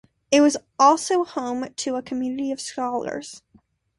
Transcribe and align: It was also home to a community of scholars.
It 0.31 0.41
was 0.41 0.57
also 0.79 1.23
home 1.23 1.71
to 1.75 1.95
a 1.95 2.01
community 2.01 2.51
of 2.51 2.59
scholars. 2.59 3.43